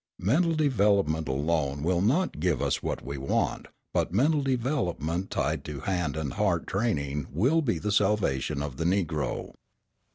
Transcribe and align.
Mental 0.17 0.55
development 0.55 1.27
alone 1.29 1.83
will 1.83 2.01
not 2.01 2.39
give 2.39 2.59
us 2.59 2.81
what 2.81 3.05
we 3.05 3.19
want, 3.19 3.67
but 3.93 4.11
mental 4.11 4.41
development 4.41 5.29
tied 5.29 5.63
to 5.65 5.81
hand 5.81 6.17
and 6.17 6.33
heart 6.33 6.65
training 6.65 7.27
will 7.29 7.61
be 7.61 7.77
the 7.77 7.91
salvation 7.91 8.63
of 8.63 8.77
the 8.77 8.83
Negro. 8.85 9.53